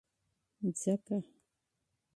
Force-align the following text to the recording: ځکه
ځکه 0.81 1.17